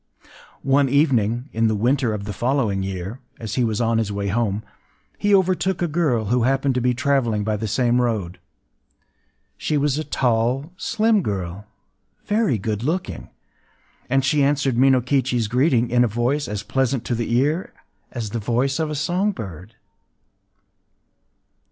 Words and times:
One 0.63 0.89
evening, 0.89 1.47
in 1.53 1.67
the 1.67 1.75
winter 1.75 2.11
of 2.11 2.23
the 2.23 2.33
following 2.33 2.81
year, 2.81 3.19
as 3.39 3.53
he 3.53 3.63
was 3.63 3.79
on 3.79 3.99
his 3.99 4.11
way 4.11 4.29
home, 4.29 4.63
he 5.19 5.31
overtook 5.35 5.79
a 5.83 5.87
girl 5.87 6.25
who 6.33 6.41
happened 6.41 6.73
to 6.73 6.81
be 6.81 6.95
traveling 6.95 7.43
by 7.43 7.55
the 7.55 7.67
same 7.67 8.01
road. 8.01 8.39
She 9.57 9.77
was 9.77 9.99
a 9.99 10.03
tall, 10.03 10.73
slim 10.75 11.21
girl, 11.21 11.67
very 12.25 12.57
good 12.57 12.81
looking; 12.81 13.29
and 14.09 14.25
she 14.25 14.41
answered 14.43 14.75
Minokichi’s 14.75 15.47
greeting 15.47 15.91
in 15.91 16.03
a 16.03 16.07
voice 16.07 16.47
as 16.47 16.63
pleasant 16.63 17.05
to 17.05 17.13
the 17.13 17.35
ear 17.37 17.71
as 18.11 18.31
the 18.31 18.39
voice 18.39 18.79
of 18.79 18.89
a 18.89 18.95
song 18.95 19.31
bird. 19.31 19.75